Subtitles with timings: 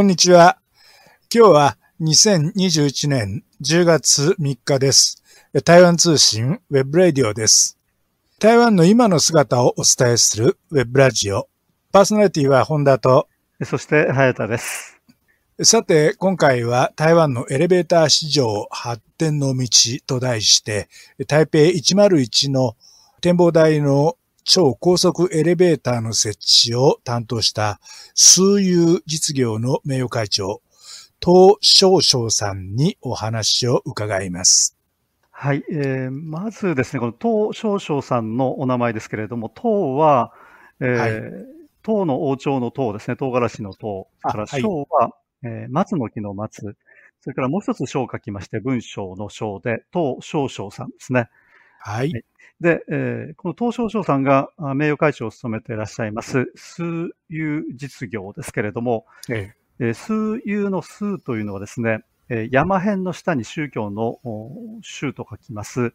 [0.00, 0.56] こんにちは。
[1.30, 5.22] 今日は2021年10月3日です。
[5.62, 7.78] 台湾通信ウェブラディオです。
[8.38, 11.50] 台湾の今の姿をお伝えするウェブラジオ。
[11.92, 13.28] パーソナリティは本田と、
[13.62, 14.98] そして、早田です。
[15.62, 19.68] さて、今回は台湾のエレベーター市場発展の道
[20.06, 20.88] と題して、
[21.28, 22.74] 台北101の
[23.20, 24.16] 展望台の
[24.52, 27.78] 超高速エレベーターの設置を担当した
[28.16, 30.60] 数有実業の名誉会長、
[31.24, 34.76] 東少将さんにお話を伺います。
[35.30, 40.32] はい、えー、まずですね、この東少将さんのお名前ですけれども、東は、
[40.80, 44.08] えーはい唐の王朝の唐ですね、唐辛子の唐。
[44.20, 45.14] それからあはい章は、
[45.44, 46.76] えー松の木の松。
[47.20, 51.28] それからもう一つ章を書きまして、文章の章で、東少将さんですね。
[51.82, 52.12] はい。
[52.60, 56.82] で、えーこの東少将さんがあ名誉会長を務めていらっしゃいます、数
[57.30, 65.94] 有実業ですけれども、ええー数有の数というのはですね、えー山辺の下に宗教のお宗と書きます。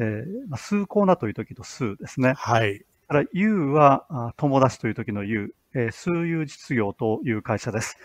[0.00, 2.34] えーまあ、崇高なという時の数ですね。
[2.36, 2.84] はい。
[3.08, 7.98] から有はあ友達という時の有、えー数有実業という会社です。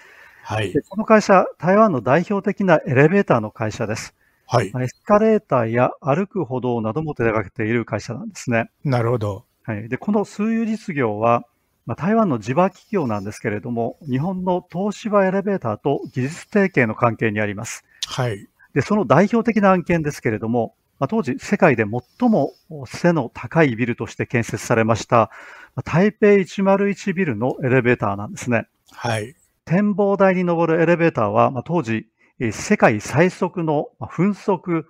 [0.43, 0.81] はいで。
[0.89, 4.13] この会社、台湾の代表的なエレベーターの会社です。
[4.53, 4.71] はい。
[4.71, 8.69] まあエスカレーターや歩く歩道なども手掛けている会社なんですね。
[8.83, 9.45] なるほど。
[9.63, 11.45] はい、でこの数有実業は、
[11.87, 17.83] まあ、台湾の地場企業なんですけれども、日本の東芝エレベーターと技術提携の関係にあります。
[18.05, 18.47] はい。
[18.75, 21.85] で、その代表的な案件ですけれども、まあ、当時世界で
[22.19, 22.53] 最も
[22.85, 25.31] 背の高いビルとして建設されました、
[25.75, 28.67] まあ台北101ビルのエレベーターなんですね。
[28.91, 29.35] はい。
[29.65, 32.03] 展望台に登るエレベーターは、まあ、当時、えー
[32.51, 34.85] 世界最速のまあ分速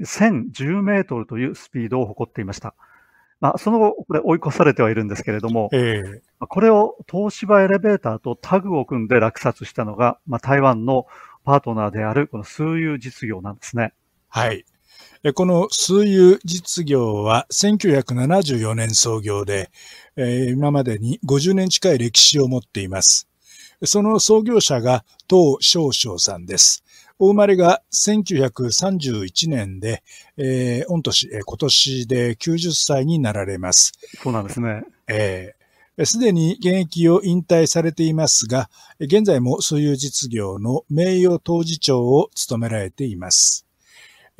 [0.00, 2.74] 1010メートルというスピードを誇っていました。
[3.40, 11.06] まあ、その後、これ追い越されてはいるんですけれども、ええまあこれを東芝エレベーターとタグを組んで落札したのが、まあ、台湾の
[11.44, 13.92] パートナーであるこの数有実業なんですね。
[14.28, 14.64] はい。
[15.22, 19.70] えこの数有実業は1974年創業で、
[20.16, 23.28] えー今までに50年近い歴史を持っています。
[23.84, 26.84] その創業者が東少将さんです。
[27.20, 30.02] お生まれが1931年で、
[30.36, 33.92] えー御年、えー今年で90歳になられます。
[34.22, 34.84] そうなんですね。
[35.08, 35.58] えー
[36.04, 38.70] すでに現役を引退されていますが、
[39.00, 43.66] 現在もそういう実業の名誉当事長を務められています。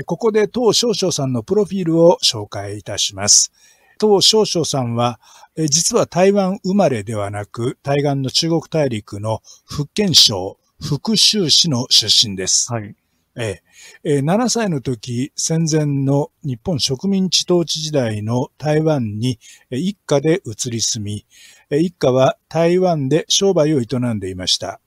[0.06, 3.50] ここで当少将さんのプロフィールを紹介いたします。
[3.98, 5.18] 当少将さんは、
[5.56, 12.72] え実は台湾生まれではなく、対岸の中国大陸の福建省福州市の出身です。
[12.72, 12.94] はい。
[13.36, 13.62] え
[14.04, 19.38] ええー7歳の時、戦前の日本植民地統治時代の台湾に
[19.70, 21.26] えー一家で移り住み、
[21.70, 24.80] えー一家は台湾で商売を営んでいました。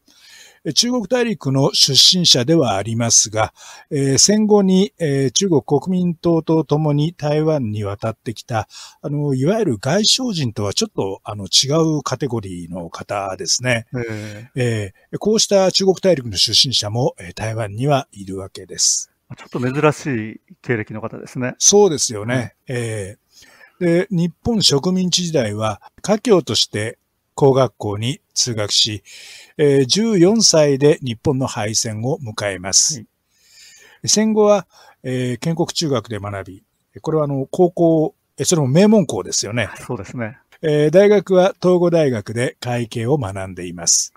[0.66, 3.54] えー中国大陸の出身者ではありますが、
[3.90, 8.68] えー戦後に、えー中国国民党と共に台湾に渡ってきた、
[9.02, 13.88] あの、いわゆる外省人とはちょっとあの違うカテゴリーの方ですね。
[13.94, 19.12] ええーこうした中国大陸の出身者も、えー台湾にはいるわけです。
[19.32, 21.56] ーちょっと珍しい経歴の方ですね。
[21.58, 22.54] そうですよね。
[22.68, 23.22] えー
[23.82, 27.00] で、日本植民地時代は、華僑として
[27.36, 29.04] 工学校に通学し、
[29.58, 32.96] えー14歳で日本の敗戦を迎えます。
[32.98, 33.08] はい
[34.06, 34.68] 戦後は、
[35.04, 36.64] えー建国中学で学び、
[37.02, 39.70] これはあの、高校、えそれも名門校ですよね。
[39.86, 40.40] そうですね。
[40.64, 44.14] えー大学は東郷大学で会計を学んでいます。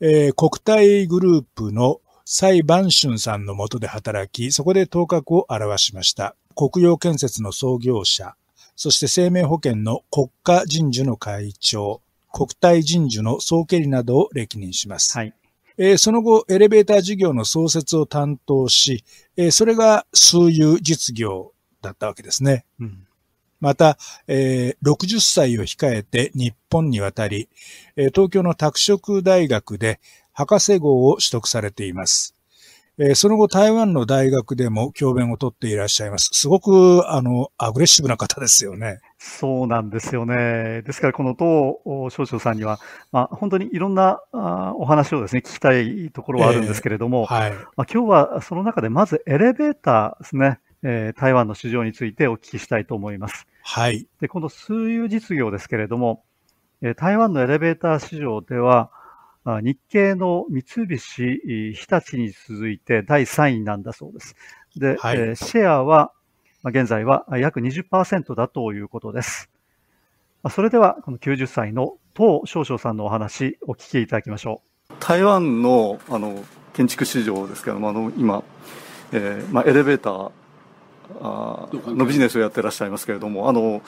[0.00, 6.34] えー国体グループの蔡万春さんの下で働き、そこで頭角を現しました。
[6.54, 8.34] 国用建設の創業者、
[8.76, 12.00] そして生命保険の国家人事の会長、
[12.38, 15.12] 国体人事の総経理などを歴任します。
[15.18, 15.34] はい。
[15.76, 19.04] えーその後、エレベーター事業の創設を担当し、
[19.36, 21.52] えーそれが数有実業
[21.82, 22.64] だったわけですね。
[22.78, 23.08] うん。
[23.60, 23.98] また、
[24.28, 27.48] えー60歳を控えて日本に渡り、
[27.96, 29.98] えー東京の拓殖大学で
[30.32, 32.36] 博士号を取得されています。
[33.00, 36.30] えーその後台湾の大学でも教鞭をとっていらっしゃいます。
[36.32, 38.98] すごく、あの、アグレッシブな方ですよね。
[39.18, 40.82] そうなんですよね。
[40.82, 42.80] ですから、この東少将さんには、
[43.12, 47.52] まあ、本当にいろんなあお話をですね、聞きたいところはあるんですけれども、はい。
[47.52, 53.46] まあ、今日はその中でまずエレベーターですね、えー台湾の市場についてお聞きしたいと思います。
[53.62, 54.08] はい。
[54.20, 56.24] で、この数有実業ですけれども、
[56.82, 58.97] えー台湾のエレベーター市場では、あ
[59.62, 61.40] 日系の三菱、
[61.72, 64.36] 日立に続いて第3位なんだそうです。
[64.76, 66.12] で、はいえーシェアは、
[66.62, 69.50] まあ現在は約20%だということです。
[70.42, 74.60] まあそれでは、この90歳の東少将さんのお話、お聞きいただきましょ
[74.90, 74.94] う。
[75.00, 78.44] 台湾のあの建築市場ですけどもあの今、
[79.12, 80.30] えーまあ、エレベーター
[81.20, 83.82] あのビジネスをやってらっしゃいますけれども、あの、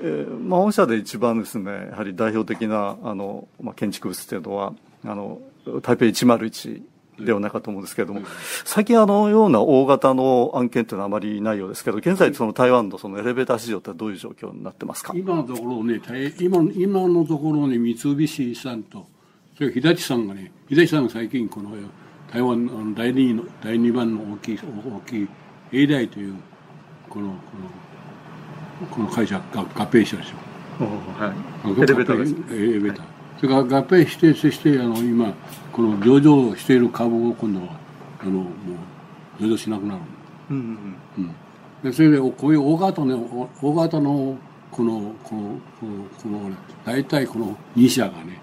[0.00, 4.72] えー、まあ、御社で一番ですね、やはり代表的な、あの、まあ、建築物というのは、
[5.04, 5.40] あの、
[5.82, 6.82] 台北101
[7.20, 8.26] ではないかと思うんですけれども、うん、
[8.64, 15.12] 最近あのような大型の案件というのはあまりないようですけど、現在その台湾のそのエレベーター市場ってどういう状況になってますか？
[15.14, 16.00] 今のところね、
[16.40, 19.06] 今今のところね、三菱さんと、
[19.56, 21.70] それ日立さんがね、日立さんが最近この
[22.32, 25.28] 台湾の第二の第二番の大きい大きい
[25.72, 26.34] A 大という
[27.08, 27.34] このこ
[28.82, 30.84] のこの会社が合併したでしょ。
[31.22, 31.32] は
[31.66, 33.11] い、エレベーターです、エレベーター。
[33.42, 35.34] それから合併してそしてあの今
[35.72, 37.76] この上場している株を今度は
[38.20, 38.44] あのも
[39.40, 40.00] う上場しなくなる。
[40.50, 41.34] うんうんうん。
[41.82, 44.38] でそれでこういう大型の大型の
[44.70, 46.50] このこのこのこの
[46.84, 48.38] 大体この2社がね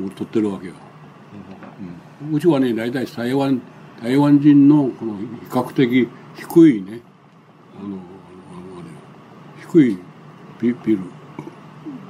[0.00, 0.74] もう取ってるわけよ。
[2.20, 3.62] うん、うちはね大体台湾
[4.02, 7.00] 台湾人のこの比較的低いね
[7.80, 7.98] あの
[9.70, 9.98] 低い
[10.60, 11.21] ビビルだ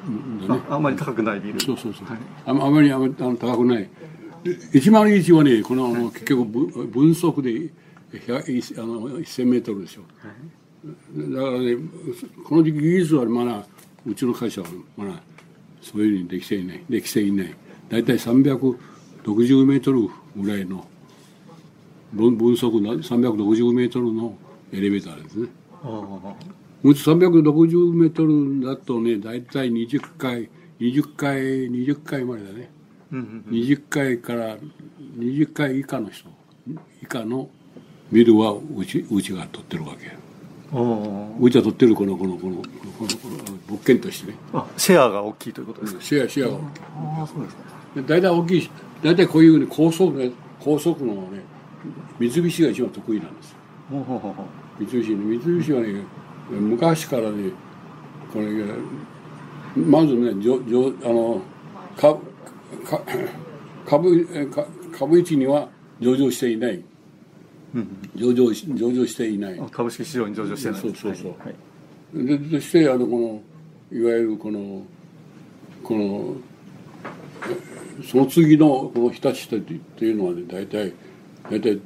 [0.08, 1.60] ねあんまり高くないビル。
[1.60, 3.88] そうそうそう、はい、ああまりあま高くない。
[4.44, 7.70] 101はねこの、はい、結局分速で
[8.10, 10.28] あの1000メートルでしょ、は
[10.88, 11.76] い、だからね
[12.44, 13.64] この時期技術はまだ
[14.04, 14.66] うちの会社は
[14.96, 15.12] まだ
[15.80, 16.84] そういうふうにできていない。
[16.88, 17.54] できていない。
[17.88, 20.86] 大体360メートルぐらいの
[22.12, 24.36] 分分速360メートルの
[24.72, 25.48] エレベーターですね
[26.90, 30.50] 360メートルだとね大体20回
[30.80, 31.40] 20回
[31.70, 32.70] 20回までだね、
[33.12, 34.56] うんうん、20回から
[35.18, 36.28] 20回以下の人
[37.02, 37.48] 以下の
[38.10, 40.22] ビルはうちうちが取ってるわけ。
[41.40, 42.62] うちは取ってるこのこのこのこ
[43.04, 46.66] のこの物件としてねあシェアが大きいということですか、シェアシェアが大きい
[47.22, 47.62] あそうですか
[48.06, 48.70] 大体大きい
[49.02, 51.42] 大体こういうふうに高速高速のね
[52.18, 53.56] 三菱が一番得意なんですよ
[54.78, 56.04] 三菱三菱はね
[56.50, 57.50] 昔からね
[58.32, 58.46] これ
[59.76, 61.40] まずねじょじょあの
[61.96, 62.14] か
[62.84, 63.02] か
[63.86, 65.68] 株か株市には
[66.00, 66.82] 上場していない、
[67.74, 69.60] うん、上場し上場していない。
[69.70, 70.80] 株式市場に上場してない。
[70.80, 73.42] そうそうそう、はい、でそしてあのこ
[73.92, 74.82] のいわゆるこの
[75.82, 76.36] この
[78.04, 80.92] その次のこの日立っていうのはね大体
[81.50, 81.80] 大体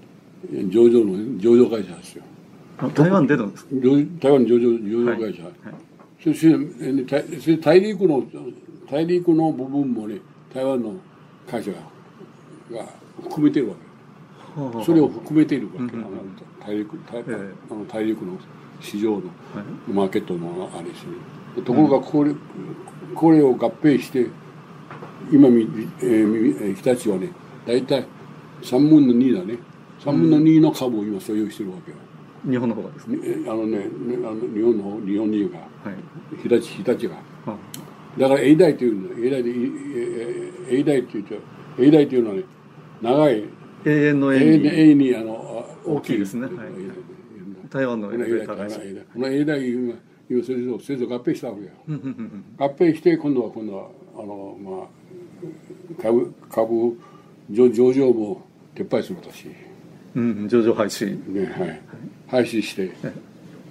[0.69, 2.25] 上場の上場会社ですよ
[2.95, 3.71] 台湾出るんですか？
[4.21, 5.75] 台湾上場上場会社、はいはい、
[6.23, 8.23] そして大陸の
[8.91, 10.19] 大陸の部分もね
[10.53, 10.95] 台湾の
[11.51, 12.85] 会社が
[13.23, 13.87] 含めてるわけ。
[14.85, 15.97] それを含めているわけ、うんうん、
[16.61, 18.39] 大陸大,、えー、あの大陸の
[18.81, 19.23] 市場の
[19.87, 21.63] マーケットのあれですね。
[21.63, 22.35] ところがこれ,、
[23.15, 24.27] これを合併して
[25.31, 25.67] 今み、
[26.01, 27.29] えー、日立はね
[27.67, 28.07] 大体
[28.63, 29.59] 3分の2だね。
[30.01, 31.97] 3分の2の株を今所有してるわけよ、
[32.49, 33.19] 日本の方がですね。
[33.49, 33.89] あのね
[34.25, 37.17] あの日本の方日本人が、はい、日立日立が、
[38.19, 39.51] だから永大というんだ永大で
[40.79, 41.25] 永大って言う。
[41.25, 41.35] と
[41.79, 42.43] 永大というのはね
[43.03, 43.45] 長い
[43.85, 44.69] 永遠の永遠に。
[44.69, 46.55] 永遠にあの大きいですね、はい、
[47.69, 48.55] 台湾の永大こ
[49.19, 49.95] の永大今
[50.29, 51.71] 今それぞれぞ合併したわけよ。
[52.59, 56.99] 合併して今度は今度はあのまあ株株
[57.51, 58.43] 上上場も
[58.75, 59.47] 撤廃するとし、
[60.17, 61.81] うん、上場廃止ねはい。
[62.29, 62.91] 廃止して、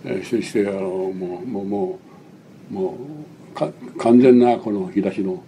[0.05, 1.99] えそしてあのもうもうも
[2.71, 2.97] うも
[3.51, 5.43] うか完全なこの日立の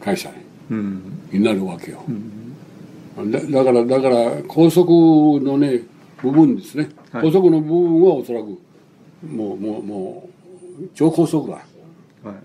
[0.00, 0.30] 会社
[0.70, 4.90] になるわけよ、うん、だだからだから高速
[5.44, 5.82] のね
[6.22, 8.46] 部分ですね、はい、高速の部分はおそらく
[9.26, 10.28] もうもうも
[10.80, 12.36] う超高速だ、はい、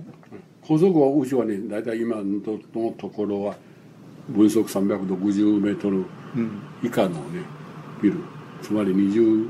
[0.62, 2.40] 高速はうちはね大体今の
[2.94, 3.56] ところは
[4.30, 6.06] 分速360メートル
[6.82, 7.44] 以下のね、
[8.02, 8.18] ビル
[8.62, 9.50] つまり20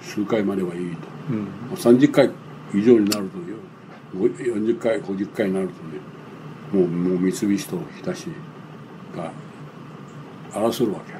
[0.00, 2.30] 数回まではいいと、うん、30回
[2.74, 3.38] 以上になると
[4.16, 6.00] 40回50回になるとね
[6.72, 8.30] もうもう三菱と日立
[9.16, 9.32] が
[10.52, 11.12] 争うわけ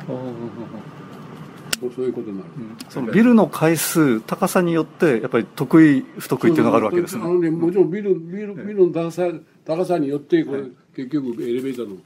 [1.80, 7.22] そうそういうことになる、うん、そのビルの回数高さによってやっぱり得意不得意っていうのがあるわけですね。
[7.24, 9.30] あのねもちろんビルビルビルの高さ
[9.64, 10.64] 高さによってこれ、
[10.96, 11.96] 結局エレベーターの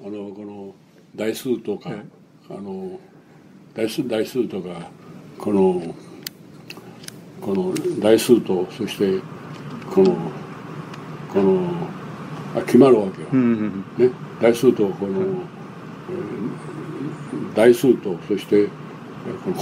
[0.00, 0.74] あのこの
[1.16, 1.90] 台数とか、
[2.48, 3.00] あの
[3.78, 4.90] 台数台数とか
[5.38, 5.94] この
[7.40, 9.20] この台数とそして
[9.88, 10.16] この
[11.32, 11.60] この
[12.56, 18.68] あ決まるわけよ、ね、台数とこの、えー、台数とそして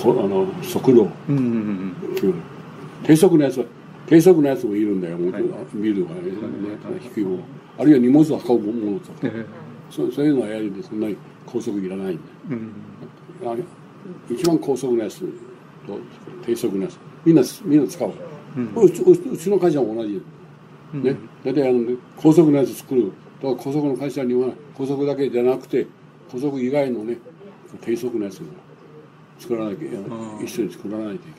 [0.03, 1.11] このあの速度、
[3.05, 3.67] 低速のやつは
[4.07, 6.31] 低速のやつもいるんだよ、はい、ビルがね、ね。
[7.15, 7.41] 低いも
[7.79, 9.13] あるいは荷物を運ぶものと。
[9.13, 9.19] か、
[9.91, 12.23] そそういうのはやるんでそんなに高速いらないんで、
[13.47, 13.63] あれ
[14.31, 15.27] 一番高速なやつと
[16.45, 16.99] 低速なやつ。
[17.25, 18.13] みんなみんな使う、
[18.77, 20.23] うちうちの会社も同じ
[20.93, 23.13] ね、大体あの、ね、高速のやつ作る。
[23.43, 25.87] だから高速の会社には高速だけじゃなくて
[26.31, 27.19] 高速以外のね
[27.83, 28.47] 低速のやつが
[29.39, 29.89] 作らなきゃ
[30.43, 31.33] 一緒に作らないとい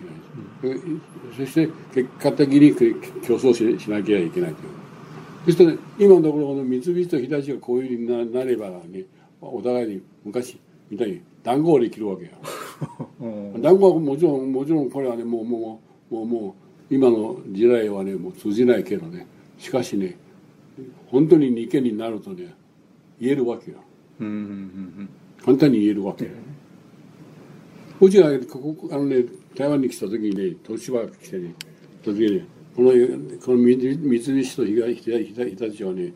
[0.62, 1.02] けない、うん、
[1.36, 2.76] そして結果的に
[3.26, 4.78] 競争ししなきゃいけないという。
[5.46, 9.06] そしてね今のところこの三菱と日立がこういうふうになればね
[9.42, 10.60] お互いに昔
[10.90, 12.32] みたいに談合できるわけや。
[13.62, 16.56] 談合はもちろんもちろんこれはねもうもうもうも
[16.90, 19.26] う今の時代はねもう通じないけどね。
[19.58, 20.18] しかしね
[21.08, 22.54] 本当に二件になるとね
[23.18, 23.78] 言えるわけよ、
[25.44, 26.32] 簡単に言えるわけよ、
[28.00, 29.26] うちがここあのね
[29.56, 31.56] 台湾に来た時にね東芝来てね
[32.04, 32.92] 時にねこの
[33.44, 36.14] この三菱と日立はね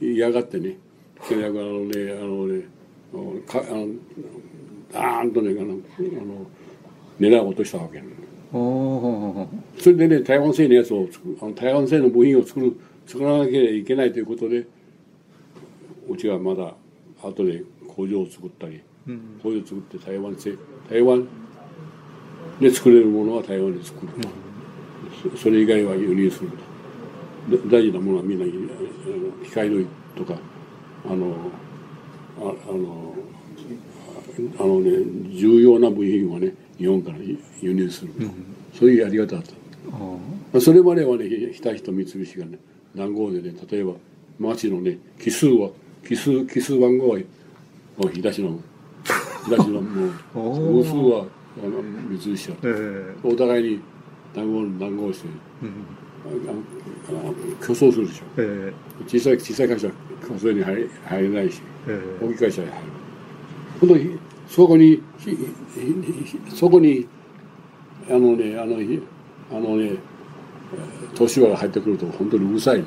[0.00, 0.78] 嫌がってね
[1.22, 2.75] あのねあのね
[3.46, 3.88] かあの
[4.92, 5.78] ダーンとねあの
[7.18, 8.02] 狙いを落としたわけ。
[8.52, 11.08] それでね台湾製のやつを
[11.40, 14.66] あの台湾製の部品を作る作らなきゃいけないということで
[16.08, 16.74] うちはまだ
[17.22, 20.54] 後で工場を作ったり、うん、工場を作って台湾製
[20.88, 21.26] 台湾
[22.60, 24.12] で作れるものは台湾で作る。
[24.12, 24.28] と、
[25.30, 26.76] うん、それ以外は輸入すると。
[27.68, 28.44] 大事なものはみんな
[29.44, 30.34] 機械類とか
[31.08, 31.32] あの
[32.38, 33.14] ああの
[34.58, 34.90] あのね
[35.34, 37.18] 重要な部品はね日本から
[37.60, 38.12] 輸入する。
[38.12, 38.34] と、うん、
[38.74, 39.52] そういうやり方だった。
[40.58, 42.58] あそれまではね日立と三菱がね
[42.94, 43.92] 談合でね例えば
[44.38, 45.70] 町のね奇数は
[46.06, 47.18] 奇数奇数番号は
[48.12, 48.58] 日立の
[49.44, 51.26] 日立のもう偶数は
[51.62, 53.80] あの三菱や、えー、お互いに
[54.34, 55.28] 談合談合して、
[55.62, 55.86] うん、
[57.60, 59.92] 競争するでしょ、えー、小さい小さい会社は
[60.38, 62.82] それに入入れないし、えー、大きい会社に入る。
[63.80, 64.18] 本当に
[64.48, 65.02] そこに
[66.54, 67.06] そこに
[68.08, 68.76] あのねあの
[69.50, 69.96] あのね
[71.14, 72.84] 年はが入ってくると本当にうるさい、ね、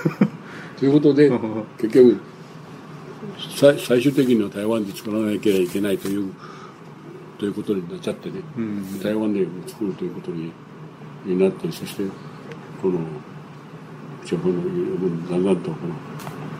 [0.78, 1.30] ということで
[1.78, 2.20] 結局
[3.56, 6.32] 最最終的には台湾で作らなきゃいけないという
[7.38, 10.50] ということになっちゃってね、うん、台湾で作るということに
[11.24, 12.04] になってそして
[12.80, 12.98] この
[14.36, 15.94] このだんだんとこの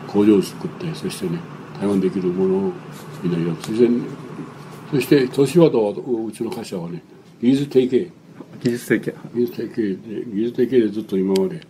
[0.07, 1.39] 工場を作ってそしてね
[1.79, 2.73] 台湾できるものを
[3.23, 3.89] みんなやるそして
[4.91, 7.03] そして年和とうちの会社はね
[7.41, 8.11] 技術提携
[8.61, 11.61] 技術提携技術提携で技術提携でずっと今まで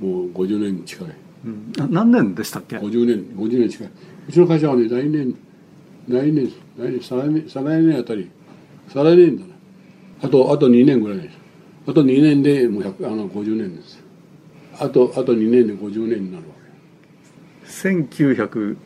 [0.00, 1.08] もう50年近い、
[1.44, 3.90] うん、何年でしたっけ50年50年近い
[4.28, 5.34] うちの会社はね来年
[6.08, 8.30] 来年来年再来年再来年あたり
[8.88, 9.54] 再来年だな
[10.22, 11.43] あとあと2年ぐらいです
[11.86, 14.02] あと2年でもう100あの50年です
[14.78, 16.54] あとあと2年で50年になるわ
[17.62, 17.68] け。
[17.68, 18.76] 1900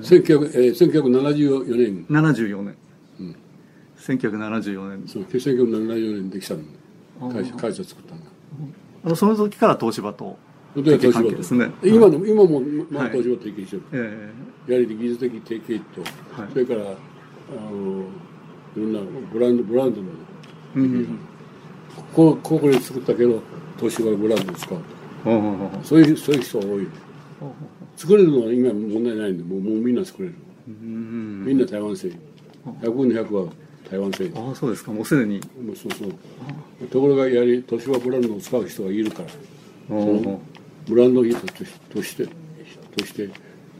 [0.00, 2.06] 1900えー、1974年。
[2.06, 2.76] 74年、
[3.20, 3.36] うん、
[3.98, 5.08] 1974年。
[5.08, 6.64] そう1974年できたん
[7.32, 8.26] 会社会社作ったんだ。
[9.04, 10.38] あのその時から東芝と
[10.74, 11.70] 提携関係ですね。
[11.82, 14.08] 今の今も、まあ、東芝と提携してる、は
[14.68, 16.00] い、やはり技術的提携と、
[16.40, 18.04] はい、それからあの
[18.76, 19.00] いろんな
[19.32, 20.08] ブランドブランドの、
[20.76, 21.18] うん、
[21.96, 23.40] ここここで作ったけど
[23.78, 26.86] 東芝のブランドを使うとそういうそういう人が多い
[27.96, 30.34] 作れるのは今問題ないんでもうもうみんな作れる
[30.66, 32.12] みんな台湾製
[32.82, 33.52] 100分の100は
[33.90, 34.54] 台湾製ああ。
[34.54, 34.92] そうですか。
[34.92, 35.40] もうすでに。
[35.62, 36.88] もうそうそう。
[36.88, 39.28] ところがやはり東芝ブランドを使う人がいるから。
[39.88, 40.40] その
[40.86, 43.28] ブランド費としてとして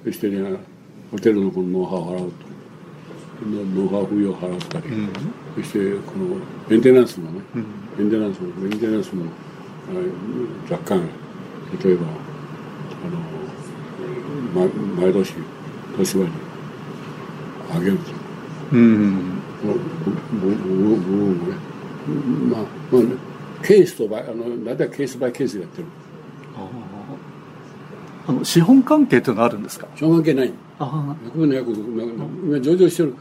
[0.04, 0.58] そしてね
[1.10, 2.54] ホテルのこのノウハウを払うと。
[3.46, 5.12] ノウハウ費用を払ったり、うん、
[5.56, 6.36] そしてこの
[6.68, 7.64] メンテナンスのね、うん、
[7.96, 9.24] メンテナンスのメンテナンスの
[10.70, 11.08] 若干
[11.82, 12.06] 例えば
[13.04, 14.72] あの、ま、
[15.02, 15.34] 毎年
[15.96, 16.30] 年場に
[17.74, 18.24] あげると。
[18.72, 21.56] うん、部分をね
[22.50, 22.60] まあ
[22.90, 23.16] まあね
[23.62, 25.86] ケースとあの大体ケースバイケースでやってる
[28.26, 33.14] あの資本関係というのはあるんですか資本関係ないああ今上場してる、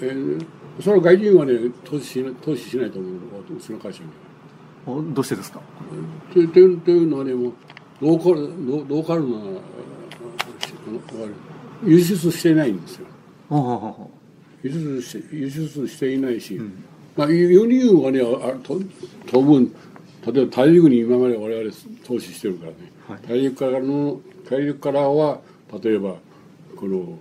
[0.00, 0.46] えー、
[0.80, 3.12] その外人はね投資し投資しないと思う
[3.56, 4.08] うちの会社に
[5.14, 5.60] どうしてですか？
[6.32, 6.48] という
[6.80, 7.52] というのはねもう
[8.00, 8.36] ローカル
[8.88, 9.36] ローカルな
[11.84, 13.06] 輸出していないんですよ。
[14.62, 16.84] 輸出し輸出していないし、うん、
[17.16, 18.80] まあ、輸入はねあと
[19.26, 19.72] 当分
[20.26, 21.70] 例えば大陸に今まで我々
[22.04, 22.76] 投資してるからね、
[23.08, 25.40] はい、大陸からの大陸からは
[25.82, 26.14] 例えば
[26.76, 27.18] この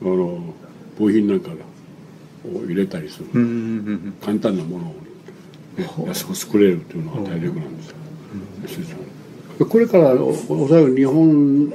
[0.00, 0.54] あの
[0.98, 1.50] 部品なんか
[2.44, 3.26] を入れたりする、
[4.20, 4.94] 簡単なものを、
[5.76, 7.82] ね、安く作れるというのが大陸なんで
[8.68, 8.98] すよ、
[9.68, 11.70] これからおそらく日本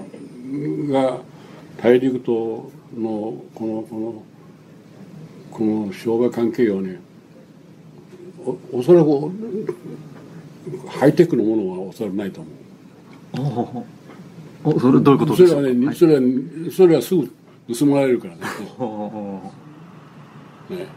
[0.90, 1.20] が
[1.78, 4.24] 大陸とのこのこの
[5.52, 7.00] この商売関係はね
[8.46, 9.10] おおそらく
[10.88, 12.42] ハイテクのものはおそらくないと
[13.34, 13.84] 思う。
[14.66, 15.60] おそれどういうことですか？
[15.60, 16.22] それはね、はい、それは
[16.72, 17.30] それはすぐ
[17.76, 18.42] 盗まれるからね
[20.74, 20.88] ね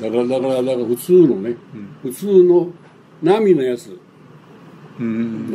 [0.00, 2.70] だからだからだから普通のね、うん、普通の
[3.22, 3.98] 波のやつ。
[4.98, 5.04] な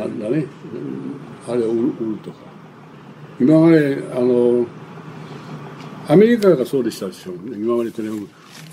[0.06, 0.46] んだね、
[1.48, 2.38] あれを売るとか。
[3.40, 4.64] 今まであの
[6.08, 8.10] アメリカがそうでしたでしょ今までとね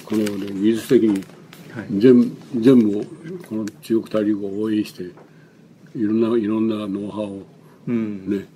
[0.05, 1.23] この、ね、技術的に。
[1.99, 3.05] 全,、はい、全部
[3.47, 7.45] この中国大陸を応援していろんないろんなノウハウをね、
[7.87, 8.47] うん、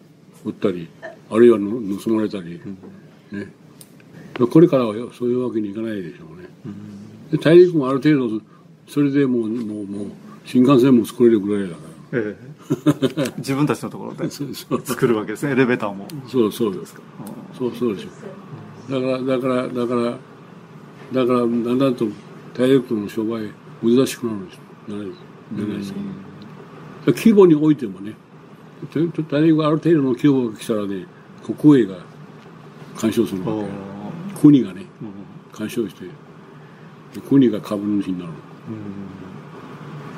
[0.46, 0.90] 売ったり
[1.30, 2.60] あるいは盗まれたり、
[3.32, 3.48] うん、ね
[4.40, 6.50] これからはそういうわけにいかないでしょうね、
[7.32, 8.42] うん、大陸もある程度
[8.88, 10.08] それでもうもうもう
[10.46, 12.20] 新幹線も作れるぐらいだから。
[12.20, 15.54] ええ、 自分たちのところで作るわけですね。
[15.54, 16.08] エレベーターも。
[16.28, 17.02] そうそうですか。
[17.58, 18.10] そうそうでしょ
[18.94, 20.18] だからだからだから
[21.14, 22.06] だからだんだんと
[22.54, 23.50] 大陸の商売
[23.82, 24.60] 難しくなるんです。
[24.88, 25.04] なな
[25.76, 26.00] いですか
[27.08, 28.16] 規模においてもね。
[29.30, 31.06] 大陸がある程度の規模が来たらね
[31.58, 31.96] 国営が
[32.96, 33.93] 干渉するわけ
[34.44, 34.86] 国がね
[35.54, 36.04] 干渉して
[37.30, 38.32] 国が株主になる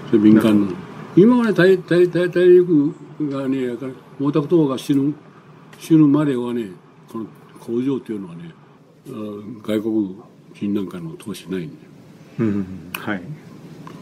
[0.10, 0.74] それ民間の。
[1.16, 2.96] 今まで大大大大陸
[3.30, 3.78] がね
[4.18, 5.14] 毛沢東が死ぬ
[5.78, 6.70] 死ぬまではね
[7.12, 7.28] この
[7.60, 8.52] 工場っていうのはね
[9.62, 10.16] 外国
[10.56, 11.80] 人なんかの投資ないんだよ、
[12.40, 12.92] うん。
[12.94, 13.22] はい、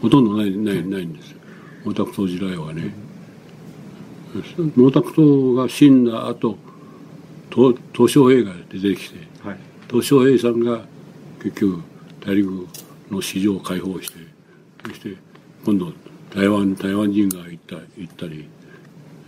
[0.00, 1.40] ほとんどないないないんですよ。
[1.84, 2.94] 毛沢東時代はね、
[4.32, 4.40] 毛
[4.90, 6.56] 沢東が死んだ後
[7.50, 9.23] 鄧小平が出てきて、
[9.94, 10.84] はい、鄧小平さんが
[11.42, 11.82] 結局
[12.24, 12.66] 大陸
[13.10, 14.18] の市場を開放して
[14.86, 15.16] そして
[15.64, 15.92] 今度
[16.34, 18.48] 台湾台湾人が行った行ったり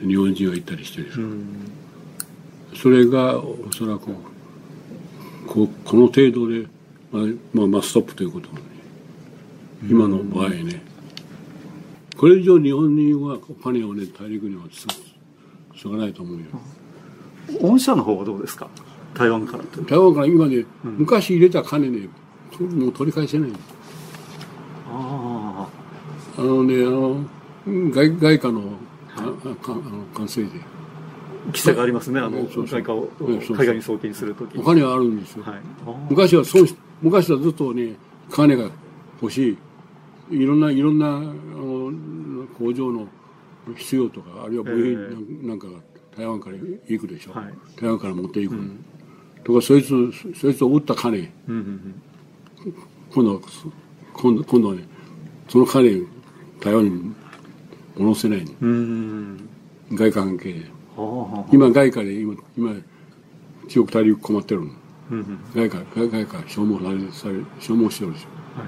[0.00, 1.46] 日本人が行ったりしてる、うん、
[2.74, 4.07] それがおそらく
[5.46, 6.66] ここの程度で、
[7.12, 7.22] まあ、
[7.55, 8.61] まあ、まあストップということね
[9.88, 10.83] 今の場合ね、
[12.16, 16.44] これ以上日本人はお金をね大陸にはしょうがないと思うよ。
[17.61, 18.68] 御社の方はどうですか？
[19.16, 22.09] 台湾から台湾から今ね、うん、昔入れた金ね
[22.61, 23.50] もう取り返せない。
[24.88, 25.68] あ
[26.38, 27.24] あのねあの
[27.90, 28.62] 外外貨の
[29.16, 29.35] あの
[30.14, 30.50] 完成で。
[31.46, 35.61] 規制がありますねあの外貨を海外に送金するときお金はあるんですよ、はい、
[36.11, 36.66] 昔は損
[37.00, 37.94] 昔はずっとね
[38.33, 38.68] 金が
[39.22, 39.59] 欲しい。
[40.31, 43.07] いろんないろんなあの工場の
[43.76, 45.79] 必要とかあるいは部品なんかが
[46.16, 46.57] 台湾から
[46.88, 48.85] 行くでしょ、はい、台湾から持っていく、うん、
[49.47, 49.91] とかそいつ
[50.35, 53.41] そいつを売った金、今度
[54.13, 54.83] 今度今度はね
[55.49, 56.05] その金
[56.61, 57.15] 台湾に
[57.97, 59.49] 戻せない、うん、
[59.93, 60.77] 外貨関係で。
[61.53, 62.75] 今外貨で今今
[63.69, 64.73] 中国大陸困ってるの、
[65.55, 68.29] 外貨外貨消耗されされ消耗してるでしょ、
[68.59, 68.65] は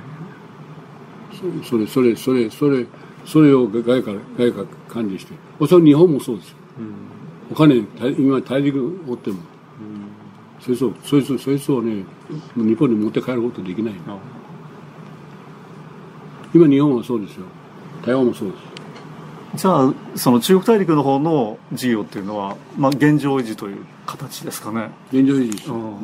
[1.61, 2.87] い、それそれそれそれ
[3.27, 5.33] それを外貨外貨管理して。
[5.59, 7.85] おそらく日本もそうですよ、うん、お金
[8.17, 9.45] 今大陸持っても、うん、
[10.61, 12.05] そいつをそいつそいつをね。
[12.57, 13.95] 日本に持って帰ることできない、
[16.55, 17.47] 今日本はそうですよ。
[18.05, 18.69] 台湾もそうです。
[19.63, 24.91] じゃあその中国大陸の方の事業っていうのは、まあ、現状維持という形ですかね。
[25.11, 25.95] 現状維持、うん、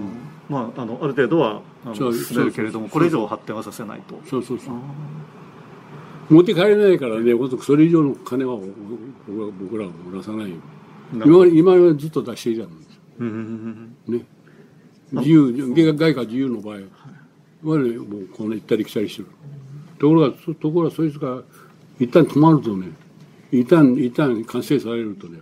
[0.49, 1.61] まあ、あのある程度は
[1.95, 4.19] 進めるけれどもこれ以上発展はさせないと。
[4.29, 4.75] そうそうそう。
[6.31, 10.55] 持って帰れないからねそれ以上の金は僕らは出さない
[11.13, 14.25] 今今はずっと出していたんですね
[15.15, 16.81] 自由外貨自由の場合は
[17.63, 19.29] もうこの行ったり来たりしてる。
[19.99, 21.43] ところがところがそいつが
[21.99, 22.89] 一旦止まるとね
[23.53, 25.39] 一旦一旦完成されるとね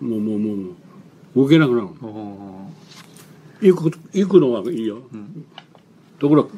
[0.00, 0.70] もうもうもうも
[1.36, 1.88] う動けなくなる
[3.60, 5.46] 行く行くのはいいよ、うん、
[6.18, 6.50] ところが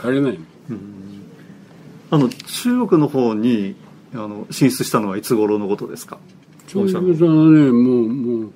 [0.00, 0.38] 帰れない、
[0.70, 1.22] うん、
[2.10, 3.76] あの中国の方に
[4.12, 6.18] あの進出したのはいつ頃のことですか？
[6.66, 8.52] 中国さんはねもうもう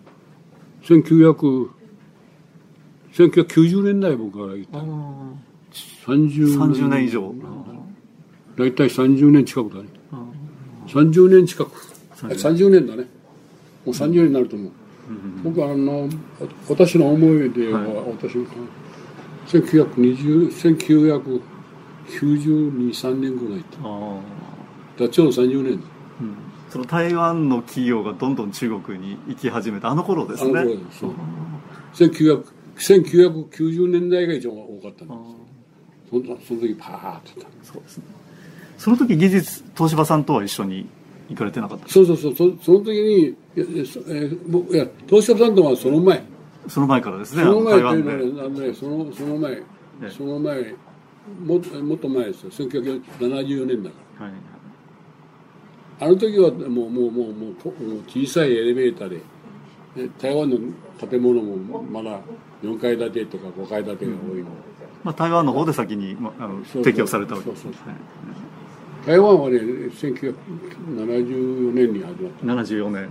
[0.82, 1.70] 1900
[3.12, 4.78] 1990年代僕から行った。
[6.10, 7.34] 30年 ,30 年以上。
[8.56, 9.88] 大体30年近くだね。
[10.86, 11.70] 30年近く。
[12.16, 12.86] 30年。
[12.86, 13.04] だね。
[13.84, 14.70] もう30年になると思う、
[15.42, 16.08] 僕はあの
[16.68, 17.88] 私の思いでは、はい、
[18.22, 18.44] 私の
[19.46, 20.50] 1920
[22.06, 23.64] 1992、3年ぐらい
[24.98, 25.82] だちょうど30年、うん、
[26.68, 30.60] その台湾の企業がどんどん中国に行き始めたあの頃ですね。
[30.60, 31.12] あの頃そう
[32.80, 35.40] 1990年代が一番多かったんです
[36.10, 38.04] そのその時パーッとそうですね。
[38.78, 40.86] その時技術東芝さんとは一緒に
[41.28, 41.88] 行かれてなかった？
[41.88, 42.34] そうそうそう。
[42.34, 46.22] そその時にいや,、えー、僕いや東芝さんとはその前。
[46.68, 47.42] その前からですね。
[47.42, 49.62] その前というのはね、そのその前、
[50.10, 50.74] その前
[51.44, 54.26] も、もっと前ですよ、1974年だから。
[54.26, 54.34] はい、
[56.00, 57.54] あの時はもう、もう、もう、もう
[58.06, 59.20] 小さいエレベーターで、
[60.18, 60.58] 台湾の
[61.08, 62.20] 建物もまだ
[62.62, 64.44] 4階建てとか5階建てが多いの、うん、
[65.04, 67.72] まあ、台湾の方で先に、まあ、あの提供されたわけですね。
[69.06, 72.46] 台湾はね1974年に始まった。
[72.46, 73.08] 74年、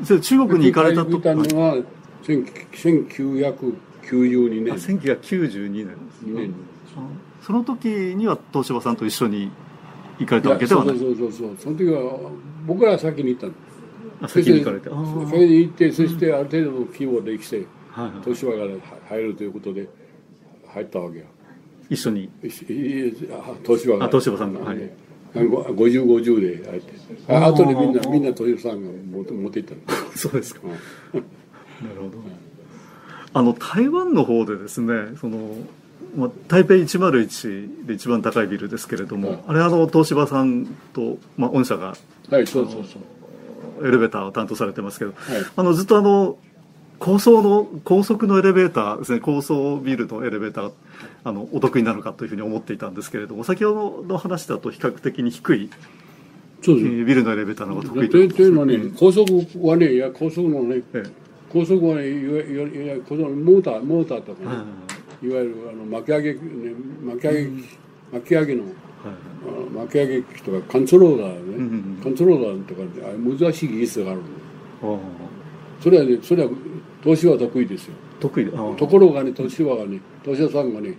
[0.00, 1.82] うん、それ中国に行かれたとたのは
[2.24, 4.72] 1992年。
[4.72, 5.86] あ1992年。
[5.86, 6.54] ですね、年
[7.42, 9.50] その時には東芝さんと一緒に
[10.18, 10.98] 行かれたわけではない。
[10.98, 11.56] そうそうそうそう。
[11.58, 12.30] その時は
[12.66, 13.56] 僕ら先に行ったんで
[14.28, 14.88] す先に行かれて。
[14.88, 14.94] そ
[15.32, 17.66] れで行ってそしてある程度の規模できて、
[18.24, 18.66] 東芝が
[19.08, 19.88] 入るということで
[20.68, 21.24] 入ったわけよ。
[21.90, 22.30] 一緒に。
[22.42, 24.06] 東芝が。
[24.08, 24.60] 東芝さんが。
[24.60, 24.90] はい。
[25.34, 26.92] 5050で入って。
[27.28, 28.90] あ後でみんなみんな東芝さんが
[29.32, 29.74] 持っていった
[30.16, 30.76] そうですか、なる
[32.00, 32.18] ほど。
[33.32, 35.56] あの台湾の方でですねその
[36.16, 41.96] まあ、台北101で一番高いビルですけれども、はい、あれあの東芝さんと、まあ、御社が、
[42.30, 43.86] はい、そうそうそう。
[43.88, 45.20] エレベーターを担当されてますけど、はい、
[45.56, 46.38] あのずっとあの
[47.04, 50.72] 高層の高速のエレベーターですね高層ビルのエレベーター
[51.22, 55.70] あのお得意なのかというふうに思っていたんですけれども先ほどの話だと比較的に低い
[56.62, 57.04] そうです。
[57.04, 61.10] ビルのエレベーターの方が得意というのはね、高速はねいや高速のね、ええ、
[61.52, 64.56] 高速はねいわゆるモーターモーターとかね、
[65.22, 66.40] いわゆるあの巻き上げ、ね、
[67.04, 67.64] 巻き上げ、うん、
[68.12, 68.62] 巻き上げの
[69.74, 74.20] 巻き上げ機とかカントローラーね、カントローラーとかあ難しい技術がある
[74.82, 75.00] の
[75.82, 76.50] それはねそれは
[77.04, 77.94] 投資は得意ですよ。
[78.18, 80.94] 得意ところがね投資はね投資屋さんがね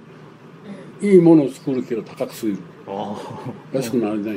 [1.01, 2.57] いいものを作るけど高くする。
[3.73, 4.35] 安くならない。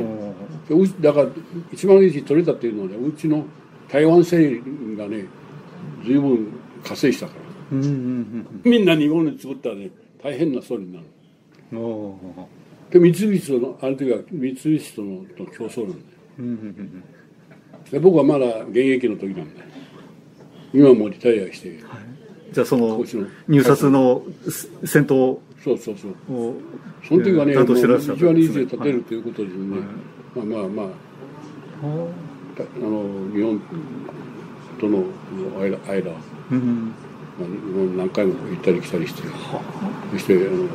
[1.00, 1.28] だから
[1.70, 3.44] 一番いい取れたっていうのはねうちの
[3.88, 4.58] 台湾製
[4.96, 5.26] がね
[6.04, 6.48] 随分
[6.82, 9.90] 稼いしたから、みんな日本で作ったらね
[10.22, 11.04] 大変な損になる。
[12.90, 17.02] で三菱とのあの時は三菱とのと競争なんだよ、
[17.90, 19.66] で僕はまだ現役の時なんだよ
[20.72, 21.78] 今もリタイアして、はい、
[22.52, 23.04] じゃあその
[23.48, 24.22] 入札の
[24.84, 26.14] 先頭そうそうそう。
[27.06, 29.78] その時はね、一番いいで立てるということでね、
[30.36, 31.08] はい、まあまあまあ。
[32.60, 33.60] あの日本
[34.80, 35.04] との
[35.60, 36.10] 間間、
[36.50, 36.92] うん
[37.38, 37.48] まあ、
[37.98, 39.22] 何回も行ったり来たりして
[40.10, 40.66] そしてあの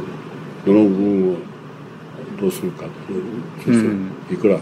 [0.66, 1.38] どの部分を
[2.40, 2.86] どうするか
[3.66, 4.60] そしていくら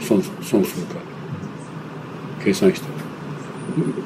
[0.00, 0.96] 損損するか
[2.44, 2.95] 計算して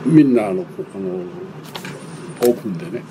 [0.05, 1.25] みんなあのあの
[2.43, 3.05] オープンでね、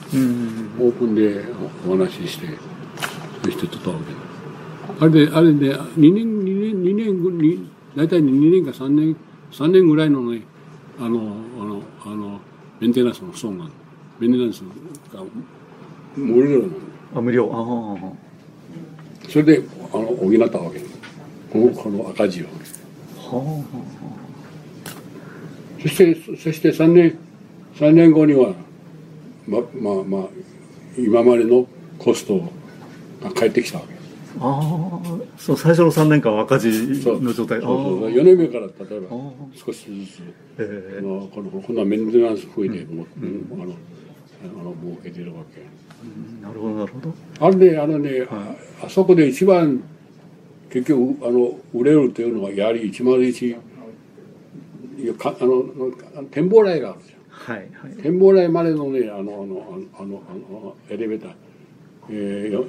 [0.80, 1.45] オープンで
[1.88, 2.48] お話しして
[3.43, 9.15] そして撮ったわけあれであれで2年2年2年後に大体2年か3年
[9.52, 10.41] 3年ぐらいのね
[11.00, 12.39] あのあのあの
[12.80, 13.65] メンテナンスの損が
[14.19, 14.62] メンテナンス
[15.13, 15.24] が
[16.15, 16.74] 無料なの。
[17.15, 17.50] あ無料。
[17.52, 20.80] ああそれであの補ったわけ。
[21.52, 22.45] このこの赤字を。
[22.45, 24.29] はあ、
[25.82, 27.18] そしてそして3年
[27.76, 28.54] 3年後には
[29.48, 30.28] ままあまあ
[30.98, 31.65] 今までの
[31.98, 32.39] コスト
[33.22, 34.00] が返ってきたわけ。
[34.39, 35.00] ああ
[35.38, 37.62] そう最初の3年間は赤字の状態。
[37.62, 38.10] そうそうそう。
[38.12, 39.10] 4年目から例えば
[39.56, 40.22] 少しずつ、
[40.58, 43.74] えー、のこのこんなメンテナンス増えて、うん、うん、あの
[44.62, 45.62] あの儲けてるわけ。
[46.46, 47.13] なるほどなるほど。
[47.39, 48.28] あれねあのね、はい、
[48.86, 49.82] あそこで一番
[50.70, 53.58] 結局あの売れるというのはやはり101
[55.18, 55.66] かあの
[56.32, 61.34] 展望台があるじゃん、はいはい、展望台までのねあのあのあのあのエレベーター、
[62.10, 62.68] えー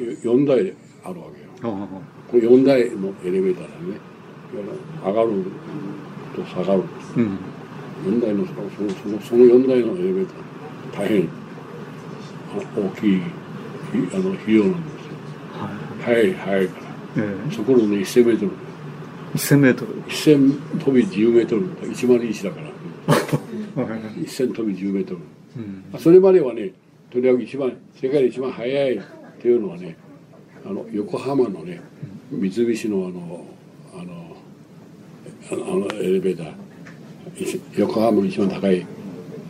[0.00, 1.76] えー、4台あるわけよ。
[2.30, 3.98] これ4台のエレベーターだね。
[5.04, 5.44] 上がる
[6.34, 6.82] と下がる、
[7.16, 7.38] うん、
[8.04, 10.26] 4台のそのそのその4台のエレベー
[10.92, 11.40] ター大変。
[12.56, 13.22] 大きい
[14.12, 15.12] あの費用なんですよ、
[15.52, 18.52] はい、早い早いから、えー、そこのね1000メートル
[19.34, 20.02] 1000メートル。
[20.04, 21.70] 1000飛び10メートル。
[21.92, 22.70] 101だから。
[23.76, 25.20] 1000飛び10メートル、
[25.92, 26.72] うん、それまではね
[27.10, 29.00] とにかく一番世界で一番早いっ
[29.40, 29.96] ていうのはね
[30.64, 31.80] あの横浜のね
[32.30, 33.46] 三菱のあの
[33.94, 34.36] あの
[35.52, 36.52] あのエレベーター。
[37.76, 38.84] 横浜の一番高い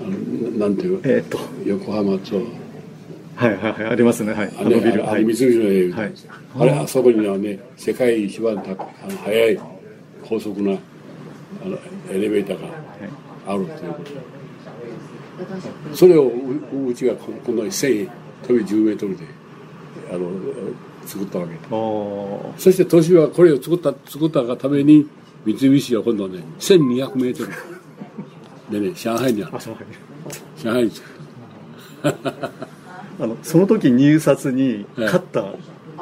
[0.00, 1.38] あのなんていう、えー、っと。
[1.64, 2.42] 横浜と
[3.40, 4.55] はいはいはいありますねはい。
[4.59, 5.11] あのビル。
[5.11, 6.12] あれ三菱の映画、はい、
[6.59, 9.59] あれあそこにはね世界一番たあの速い
[10.22, 11.79] 高速なあの
[12.11, 12.68] エレベーターが
[13.46, 14.11] あるということ。
[15.90, 16.31] でそれを
[16.87, 18.11] うちがこのに1000
[18.46, 19.24] 飛び10メートルで
[20.12, 20.31] あの
[21.07, 21.57] 作ったわけ
[22.59, 25.09] そして都市はこれを作った作ったがために
[25.46, 28.81] 三菱は今度はね1200メートル。
[28.81, 29.53] でね上海にある
[30.62, 31.09] 上海に作
[32.05, 32.14] る
[33.20, 35.54] あのその時入札に勝った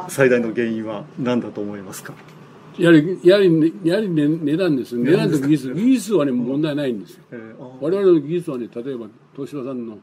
[0.08, 2.14] 最大の原因は何だと思いますか、
[2.78, 4.96] やはり、やはり、やはり、ね、値段です。
[4.96, 5.74] 値段と技術。
[5.74, 7.22] 技術はね、問題ないんですよ。
[7.80, 9.98] 我々の技術はね、例えば、東芝さんの、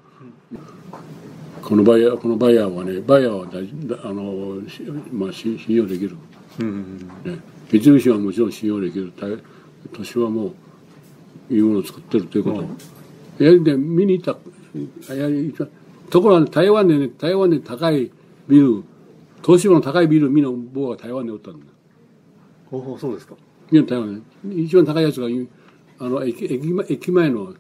[1.61, 3.63] このバイヤー、このバイヤーはね、バイヤーは大
[4.03, 4.61] あの、
[5.13, 6.17] まあ、信用できる。
[6.59, 7.39] うんね、
[7.71, 9.13] 三菱はもちろん信用できる。
[9.93, 10.53] 東芝も、
[11.49, 12.51] いいものを作ってるというこ
[13.37, 13.43] と。
[13.43, 14.37] やはりね、見に行っ
[15.07, 15.55] た、やはり、
[16.15, 18.09] ところが、台湾でね、台湾で高い
[18.47, 18.85] ビル、
[19.45, 21.65] 東芝の高いビル見の棒が台湾でおったんだ。
[22.71, 23.35] おそうですか。
[23.69, 24.61] 見の台湾で。
[24.61, 25.27] 一番高いやつが、
[25.99, 27.53] あの、駅駅駅前の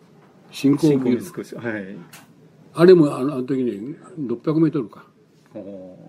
[0.51, 1.21] 新興ビル。
[1.21, 1.97] はい。
[2.75, 3.73] あれも、あの、あの時ね、
[4.17, 5.03] 600メートルか。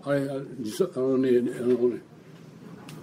[0.05, 0.21] あれ、
[0.61, 2.01] 実は、あのね、あのね、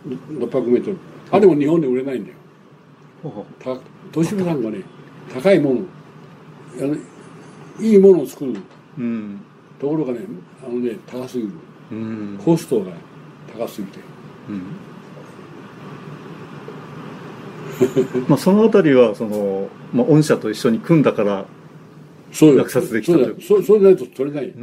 [0.07, 0.97] 600メートル。
[1.31, 3.45] あれも日本で売れないんだよ。
[3.59, 3.77] た
[4.11, 4.83] 東芝さんがね、
[5.35, 5.81] 高いもの、
[6.81, 6.97] あの
[7.79, 8.55] いいものを作る。
[8.99, 9.41] うん、
[9.81, 10.21] ところがね、
[10.65, 11.51] あのね、高すぎる。
[11.93, 12.93] うん、コストが
[13.59, 13.99] 高すぎて。
[14.49, 14.63] うん。
[18.29, 21.45] まあそのあたりはその、まあ、御社と一緒に組んだから
[22.41, 24.55] 落札できたとそうそうないと取れない、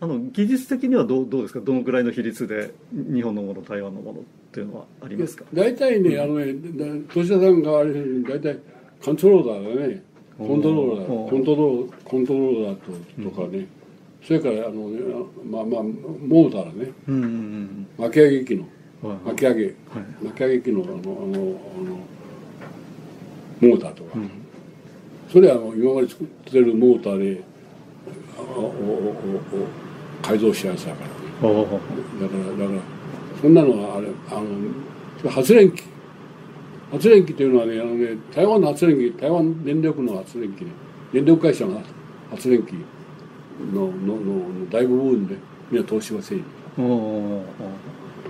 [0.00, 1.60] あの技術的にはどうどうですか？
[1.60, 5.44] どのぐらいの比率で日本のもの台湾のものっていうのはありますか？
[5.54, 6.52] 大体ね、あのね
[7.08, 8.58] 土田さんがあれ大体
[9.02, 10.02] コントローラーだね
[10.38, 13.66] コントローラーコントローコントローラーととかね、
[14.22, 14.88] それからあの、
[15.44, 18.66] まあまあモーターね、うんうんうん、巻き上げ機の
[19.24, 19.74] 巻き上げ、
[20.22, 21.08] 巻き上げ機のあのあのあ
[21.88, 21.98] の
[23.60, 24.30] モーターとか、うん、
[25.30, 27.44] それはあの今まで作ってるモーターで
[28.56, 29.14] おおお
[30.20, 31.14] 改造したやつだからね。
[31.34, 32.80] だからだから
[33.40, 35.82] そんなのはあれあの発電機
[36.94, 40.70] 発電機というのはねあのね台湾の発電機台湾電力の発電機ね
[41.12, 41.82] 電力会社の
[42.30, 42.74] 発電機
[43.72, 45.36] ののの大部分で
[45.72, 46.42] みんな投資はせい
[46.76, 46.82] 投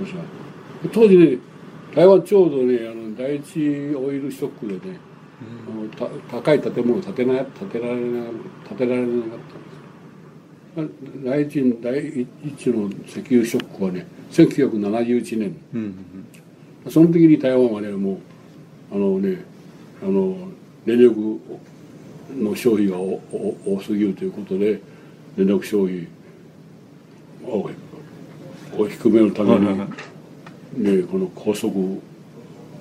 [0.07, 0.25] 資は
[0.93, 1.37] 当時ね
[1.95, 4.99] 台湾ちょうどねあの第一オイルショックでね、
[5.69, 8.25] うん、た高い建物を建てな建てられな
[8.67, 9.39] 建てられなかっ
[10.75, 15.95] たんです第一第一の石油ショックはね1971年、うん
[16.85, 18.34] うん、その時に台湾はねもう
[18.95, 19.45] あのね
[20.03, 20.37] あの
[20.87, 21.41] 電力
[22.33, 24.81] の消費が多すぎるということで
[25.37, 26.07] 電力消費
[27.45, 29.79] を低めるために、
[30.99, 32.01] ね、この高速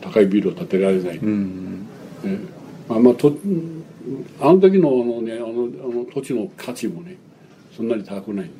[0.02, 1.88] 高いビルを建てられない、うん
[2.24, 2.38] ね
[2.88, 3.36] まあまあ、と
[4.40, 7.16] あの時のあの、ね、あのあの土地の価値もね
[7.76, 8.52] そんなに高くない。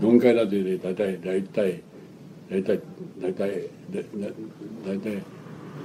[0.00, 1.82] 4階建てで大体大体
[2.50, 2.80] 大体
[3.20, 3.68] 大体
[4.84, 5.22] 大体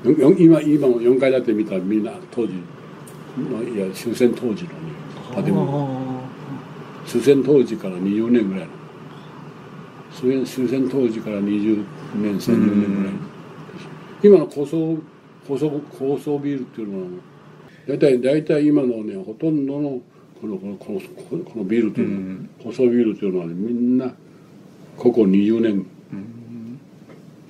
[0.04, 6.02] 今今の4階建て見たらみんな当時いや終戦当時の、ね、建物。
[7.06, 8.82] 終戦当時から20年ぐらいの。
[10.46, 11.86] 終戦当時から20
[12.16, 13.14] 年30年ぐらい
[14.24, 14.98] 今の高層
[15.48, 17.08] 高層高層ビルっていうのは
[17.88, 20.02] 大体大体今のねほとんどの
[20.40, 24.14] このこのこのこのビルというのは、高層ビルというのは、ね、みんな
[24.98, 25.86] ここ20年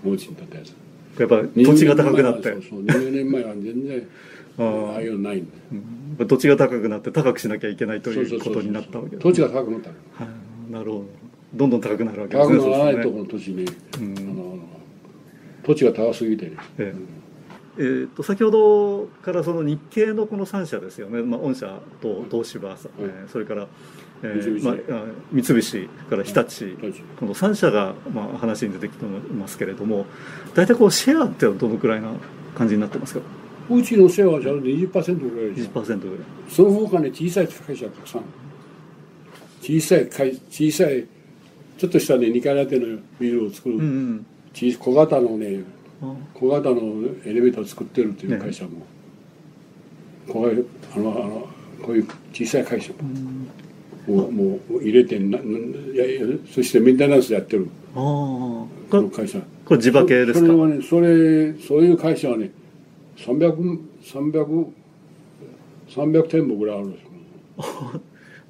[0.06, 0.81] 農地に建ったやつ
[1.22, 2.52] やっぱ土地が高くなって。
[2.52, 4.08] そうそう20年前は全然
[4.58, 5.48] ああいうのないん
[6.18, 9.96] で、土地が高くなって高くしなきゃいけないということになったわけです、土地が高くなった、は
[10.70, 11.06] い、なるほど。
[11.54, 12.58] どんどん高くなるわけですね。
[12.58, 14.60] 高くならないところの土地に、うん、あの
[15.64, 17.22] 土地が高すぎてね、ええ。
[17.78, 23.68] えー、と先ほどからその日系のこの3社ですよね、まあ、御社と東芝さ、うん、それから、
[24.24, 24.76] えーまあ、
[25.32, 30.06] 三菱から日立、うん、この3社が、まあ、話に出てきてますけれども
[30.54, 32.12] 大体こうシェアってどのくらいな
[32.56, 33.22] 感じになってますか？
[33.70, 35.70] うちのシェアはじゃあ20%ぐらいです。
[35.70, 36.18] 20%ぐらい。
[36.50, 38.24] その他ね小さい会社たくさん。
[39.62, 40.08] 小さい
[40.50, 41.08] 小さい
[41.78, 44.26] ちょっとしたね2階建てのビルを作る、うんうん。
[44.54, 45.64] 小型のね
[46.34, 46.78] 小型の
[47.26, 48.86] エレベーターを作ってるっていう会社も、ね、
[50.28, 51.48] こういうあのあの
[51.82, 53.48] こういう小さい会社も、うん、
[54.12, 55.44] もう入れてなや
[56.54, 57.68] そしてメンテナンスやってる。
[57.94, 59.40] この会社。
[59.66, 60.46] これ地場系ですか？
[60.48, 62.52] それはねそれそういう会社はね
[63.18, 64.66] 300 300
[65.90, 67.06] 300店舗ぐらいあるんです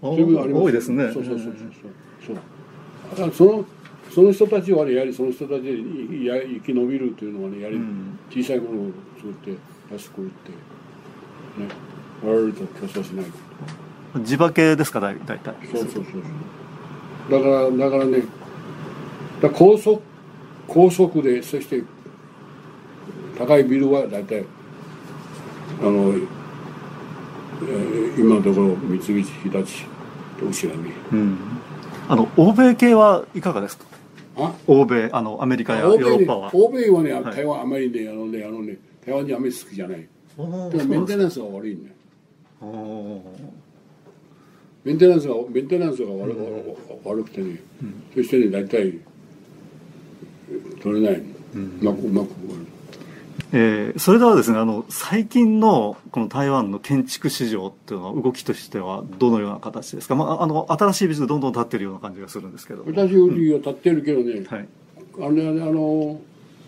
[0.01, 1.11] 多いですね。
[1.13, 1.53] そうそうそう
[2.25, 2.37] そう。
[3.17, 3.31] そう。
[3.33, 3.65] その
[4.09, 7.79] その人たちはねやはりその人たちで生き延びるというのはねやはり
[8.29, 9.51] 小さいものを作って
[9.91, 10.49] 安く売って
[11.61, 11.67] ね
[12.25, 13.25] 我々と競争しない
[14.19, 15.39] 地場系ですか大体。
[15.71, 16.03] そうそうそう。
[17.31, 18.23] だからだからね
[19.41, 20.01] だ高速
[20.67, 21.83] 高速でそして
[23.37, 24.45] 高いビルは大体
[25.81, 29.83] あのえー今のところ三菱日立
[30.39, 31.37] とうちらにうん。
[32.09, 33.85] あの欧米系はいかがですか？
[34.37, 34.53] あ？
[34.67, 36.51] 欧米あのアメリカやヨーロッパは。
[36.53, 37.23] 欧米はね、はい。
[37.23, 40.07] 台湾あまりねあのねあのね台湾人あまり好きじゃない。
[40.37, 41.95] メンテそうナンスが悪いんだよ
[44.83, 46.35] メンテナンスがメンテナンスが悪,、
[47.03, 47.59] 悪くてね、
[48.15, 48.99] そしてね大体
[50.81, 51.21] 取れない。
[51.53, 52.31] の、うまくうまく
[53.53, 64.67] えーそれではですねあの最近のこの台湾の建築市場っていうのは動きとしてはどのような形ですか、まあ、あの新しいビジネスどんどん建ってるような感じがするんですけど、私よりは立ってるけどね、はい、
[65.17, 66.21] あれあの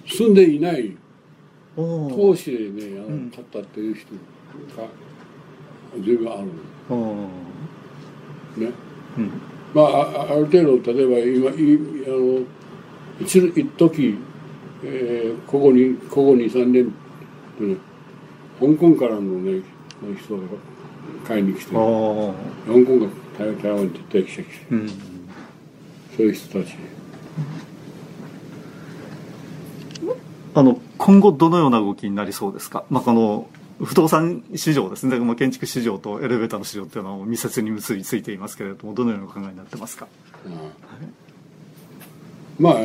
[0.06, 0.98] 住んでいない
[1.76, 3.32] 投資でねあの、うん。
[3.32, 4.14] 買ったっていう人
[4.76, 4.88] が
[6.04, 6.52] 随分ある。
[6.90, 7.16] おー。
[7.16, 7.28] の
[8.58, 8.72] ね。
[9.18, 9.32] うん。
[9.74, 12.46] まああある程度例えば今いあの
[13.20, 14.18] 一一時、
[14.84, 16.94] えー、ここにここ23年
[17.60, 17.76] でね
[18.60, 19.62] 香港からのね
[20.18, 20.44] 人が
[21.26, 22.34] 買いに来て香港
[23.00, 24.66] が台台湾に撤退してきて。
[24.72, 24.90] うん。
[26.16, 26.76] そういう人たち。
[30.56, 33.48] あの今後どのような動きになりそうですか、まあ、この
[33.84, 40.08] 不動産市場ですね、まあ、建築市場とエレベーターの市場っていうのは密接に結びついていますけれどもどのようなお考えになってますか？
[42.60, 42.76] まあ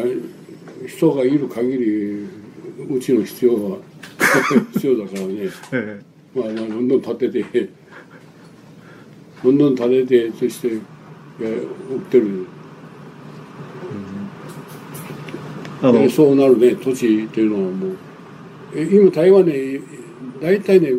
[0.87, 2.29] 人がいる限り
[2.89, 3.79] うちの必要は
[4.73, 6.01] 必要だからね、え
[6.35, 7.69] まあ、まあどんどん建てて
[9.43, 12.47] どんどん建ててそして売ってる。
[15.83, 15.93] えあの。
[15.93, 16.75] でそうなるね。
[16.75, 17.97] 土地っていうのはもう。
[18.75, 19.81] え今台湾ね
[20.41, 20.93] 大体ね、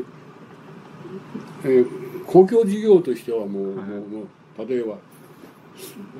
[1.64, 4.22] えー公共事業としてはもう,、もうも
[4.60, 4.94] う例えば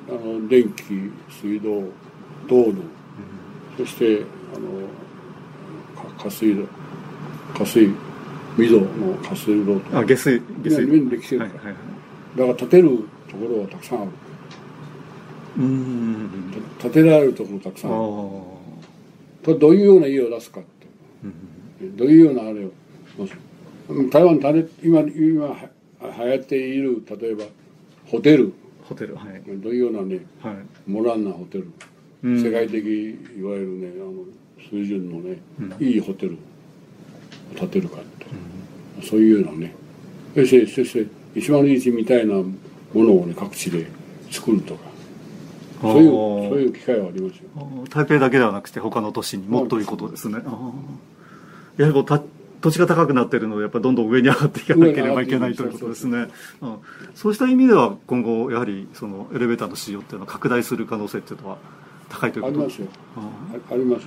[0.08, 0.82] あの電気
[1.30, 1.84] 水道
[2.48, 2.74] 道路、
[3.78, 6.64] そしてあのか下水道
[7.54, 7.90] 下水
[8.56, 8.86] 水道の
[9.22, 9.98] 下水道とか。
[10.00, 10.86] あ下水下水。
[10.86, 12.38] ねできてるから、はいはいはい。
[12.38, 12.88] だから建てる
[13.28, 14.10] ところはたくさんある。
[15.58, 16.52] うーん。
[16.80, 17.96] 建てられるところたくさあんあ
[19.46, 20.70] るどういうような家を出すかって。
[21.96, 22.72] どういうようなあれを
[23.88, 24.38] うん台湾
[24.82, 25.56] 今今は
[26.00, 27.44] 流行っている例えば
[28.06, 28.52] ホテル。
[28.84, 29.42] ホテルはい。
[29.46, 30.56] どういうようなねはい。
[30.86, 31.70] モダンなホテル、
[32.24, 32.42] うん。
[32.42, 34.24] 世界的いわゆるねあの
[34.70, 35.38] 水準のね、
[35.80, 36.36] いいホテルを
[37.56, 38.26] 建てるかって、
[39.06, 39.74] そういうようなね。
[40.34, 41.06] そしてそして
[41.40, 42.44] 101みたいなも
[42.94, 43.86] のをね各地で
[44.30, 44.90] 作るとか。
[45.82, 47.44] そういうそういう機会はありますよ。
[47.88, 50.36] 台北だけではなくて他の都市にもということですね。
[50.44, 51.80] あー。
[51.80, 52.22] やはりこうた
[52.60, 56.28] 土地が高くなっているのでやっぱりどんどん上に上がっていかなければいけないということですね。
[56.60, 56.78] うん。
[57.14, 61.58] そうした意味では今後やはりそのエレベーターの使用っていうのは拡大する可能性っていうのは
[62.08, 62.58] 高いということ？
[62.60, 62.86] ありますよ。
[63.70, 64.06] あります、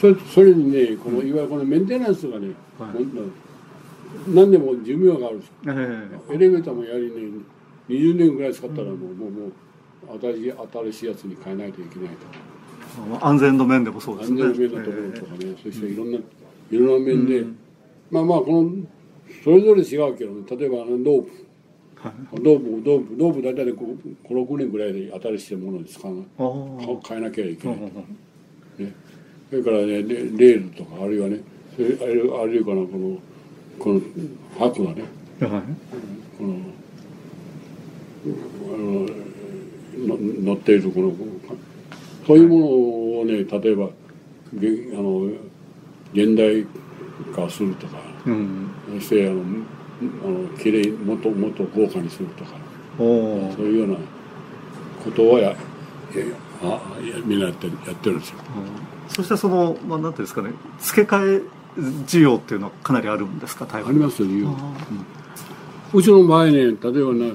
[0.00, 2.48] それそれにねこのいわゆるこのメンテナンスがね、
[2.78, 3.06] はい。
[4.28, 5.54] 何でも寿命があるんですよ。
[5.64, 6.34] ーえ。
[6.34, 7.44] エレベーターもやはりね
[7.88, 9.52] 20年ぐらい使ったらもう,、もうもう
[10.20, 13.26] 新しい新しいやつに変えないといけないと。
[13.26, 14.54] 安全の面でもそうです安ね。
[14.54, 16.18] 全面なところとかね、そしていろんな
[16.70, 17.44] いろんな面で、
[18.10, 18.70] まあまあこの
[19.42, 20.44] それぞれ違うけどね。
[20.50, 21.46] 例えばあのロープ。
[21.96, 22.12] はい。
[22.42, 23.14] ロープロープ。
[23.18, 28.92] ロープ大体56年ぐらいで新しいものに使うあー変えなきゃいけない、うんうんね、
[29.50, 31.40] それからねレレールとかあるいはね
[31.78, 31.82] あ
[32.44, 33.18] るいはこのこの
[33.78, 34.00] この
[34.58, 35.04] 箔がね。
[35.40, 35.62] うんはい。
[36.38, 36.56] この
[38.66, 39.24] あの
[39.96, 41.12] の乗っているこの
[42.26, 42.66] そういうもの
[43.20, 43.90] をね例えば
[44.54, 45.30] げあの
[46.14, 46.66] 現代
[47.34, 49.42] 化するとかうんそしてあの
[50.24, 52.52] あのきれいもっともっと豪華にするとか
[52.96, 53.96] そういうような
[55.04, 55.56] ことをやや
[56.62, 56.66] あ
[57.02, 58.36] やみんなやってるやってるんですよ。
[59.08, 61.42] そしてその、まあ、なんていうんですかね付け替え
[61.76, 64.46] 需要っていうのはかなりあるんですか台湾ありますよね。
[64.46, 64.84] あ
[65.92, 67.34] うちの場合ね、例えばな、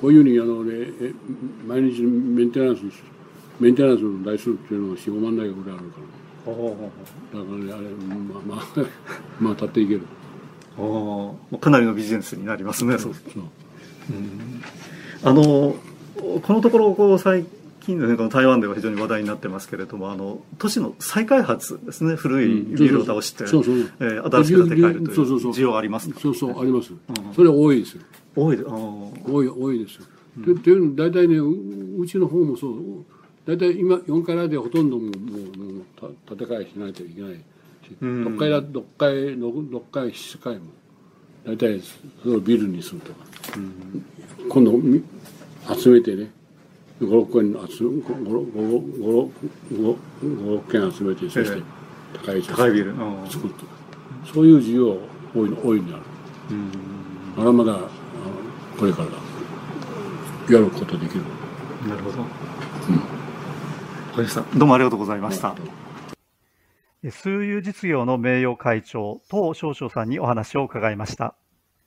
[0.00, 1.12] こういうふうにあの、ね、え
[1.66, 2.80] 毎日メンテナンス、
[3.60, 6.17] メンテナンスの台数っていうのは4、5万台ぐらいあるから。
[6.48, 6.60] だか
[7.32, 8.86] らね、あれ、まあまあ、
[9.40, 10.02] まあ、立っていける。
[10.78, 13.42] おーかなりのビジネスになりますね、そうそう
[15.24, 15.74] あの
[16.42, 17.44] このところこう最
[17.80, 25.18] 近ですねこの台湾では非常に話題になってますけれどもあの都市の再開発ですね古いビルを倒して、そうそうそうえー新しく建て替えるという
[25.52, 26.92] 需要ありますそうそう、あります。
[27.34, 28.02] それ多いですよ。
[28.36, 30.04] 多いあ多い、多いですよ。
[30.44, 33.04] とというの大体ね、うちの方もそう、
[33.48, 35.14] 大体今、4階でほとんどもう、もう、
[36.28, 37.32] 建て替えしないといけない。
[37.32, 37.40] し、
[37.98, 38.26] うん。
[38.26, 40.64] 6階だ、6階、6, 6階、7階も、
[41.46, 41.80] 大体、
[42.22, 43.24] それをビルにするとか、
[44.50, 45.02] 今度み、
[45.74, 46.30] 集めてね、
[47.00, 49.30] 5、6件集め、5、5、
[49.72, 51.62] 5、5件集めて、そしてえ、
[52.22, 52.94] 高い高いビル
[53.30, 53.72] 作るとか、
[54.30, 54.98] そういう需要
[55.34, 56.04] 多いの、多いのある。
[57.34, 57.88] まだまだ
[58.78, 59.08] これから
[60.54, 61.22] やることできる
[61.88, 63.17] なるほど、うん、
[64.26, 65.54] さんどうもありがとうございました、
[67.10, 71.36] 数遊実業の名誉会長、東少々さんにお話を伺いました。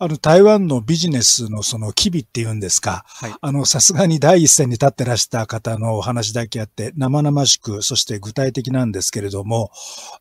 [0.04, 3.04] あの、台湾のビジネスのその機微っていうんですか。
[3.06, 9.70] はい、あの、さすがに第一線に立ってらした方のお話だけあって、生々しく、そして具体的なんですけれども、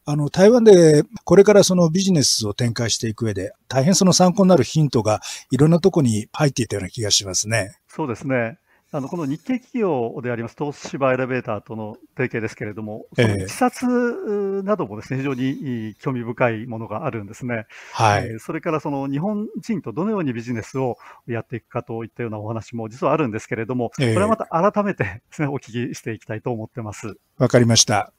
[0.05, 7.79] あの、台湾でこれからそのビジネスを展開していく上で、大変その参考になるヒントがいろんなとこに入っていたような気がしますね。
[7.89, 8.59] そうですね。
[8.93, 17.67] あのこの日系企業であります東芝エレベーターとの提携ですけれども、その視察などもですね、非常に興味深いものがあるんですね。
[17.93, 18.27] はい。
[18.27, 20.97] えー、それからその日本人とどのようにビジネスを
[21.29, 27.17] やっていくかといったようなお話も実はあるんですけれども、これはまた改めてですね、お聞きしていきたいと思ってます。
[27.39, 28.13] わかりました。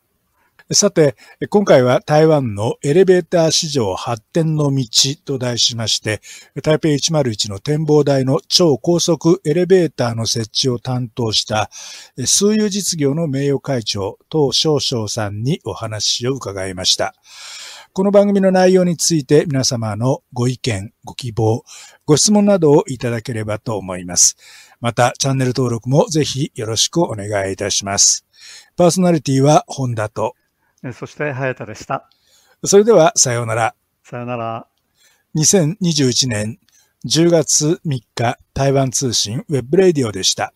[0.73, 1.17] さて、
[1.49, 4.85] 今回は台湾のエレベーター市場発展の道
[5.25, 6.21] と題しまして、
[6.63, 11.69] 台北101の展望台の超高速エレベーターの設置を担当した、
[12.25, 17.15] 数有実業の名誉会長、東少々さんにお話を伺いました。
[17.91, 21.65] この番組の内容について皆様のご意見、ご希望、
[22.05, 24.37] ご質問などをいただければと思います。
[24.79, 28.25] また、チャンネル登録もぜひよろしくお願いいたします。
[28.77, 30.33] パーソナリティは本田と
[30.93, 32.09] そして、早田でした。
[32.63, 33.75] それでは、さようなら。
[34.03, 34.67] さようなら。
[35.35, 36.59] 2021年
[37.05, 40.53] 10月3日、台湾通信 webradio でした。